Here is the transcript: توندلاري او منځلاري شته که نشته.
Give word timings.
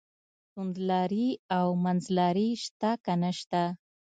توندلاري 0.51 1.29
او 1.57 1.67
منځلاري 1.83 2.49
شته 2.63 2.91
که 3.03 3.13
نشته. 3.23 3.63